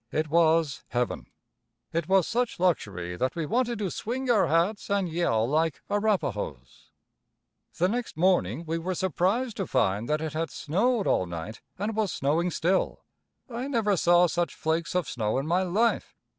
[0.11, 1.27] It was heaven.
[1.93, 6.89] It was such luxury that we wanted to swing our hats and yell like Arapahoes.
[7.77, 11.95] The next morning we were surprised to find that it had snowed all night and
[11.95, 13.05] was snowing still.
[13.47, 16.15] I never saw such flakes of snow in my life.